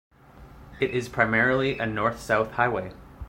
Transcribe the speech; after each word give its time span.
It 0.79 0.89
is 0.95 1.09
primarily 1.09 1.77
a 1.77 1.85
north-south 1.85 2.53
highway. 2.53 2.91